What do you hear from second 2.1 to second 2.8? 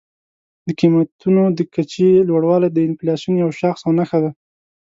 لوړوالی د